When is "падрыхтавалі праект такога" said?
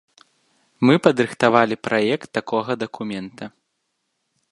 1.07-2.71